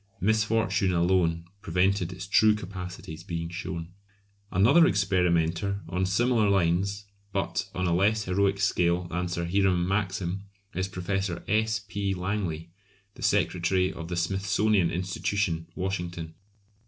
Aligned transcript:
Misfortune 0.19 0.91
alone 0.93 1.45
prevented 1.61 2.11
its 2.11 2.25
true 2.25 2.55
capacities 2.55 3.23
being 3.23 3.49
shown. 3.49 3.89
Another 4.51 4.87
experimenter 4.87 5.81
on 5.87 6.07
similar 6.07 6.49
lines, 6.49 7.05
but 7.31 7.69
on 7.75 7.85
a 7.85 7.93
less 7.93 8.23
heroic 8.23 8.59
scale 8.59 9.03
than 9.09 9.27
Sir 9.27 9.45
Hiram 9.45 9.87
Maxim, 9.87 10.45
is 10.73 10.87
Professor 10.87 11.43
S. 11.47 11.77
P. 11.87 12.15
Langley, 12.15 12.71
the 13.13 13.21
secretary 13.21 13.93
of 13.93 14.07
the 14.07 14.15
Smithsonian 14.17 14.89
Institution, 14.89 15.67
Washington. 15.75 16.33